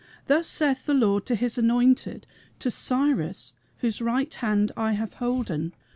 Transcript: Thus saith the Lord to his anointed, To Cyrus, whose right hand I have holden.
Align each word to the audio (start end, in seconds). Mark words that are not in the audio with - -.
Thus 0.25 0.47
saith 0.47 0.87
the 0.87 0.95
Lord 0.95 1.27
to 1.27 1.35
his 1.35 1.59
anointed, 1.59 2.25
To 2.57 2.71
Cyrus, 2.71 3.53
whose 3.81 4.01
right 4.01 4.33
hand 4.33 4.71
I 4.75 4.93
have 4.93 5.13
holden. 5.21 5.75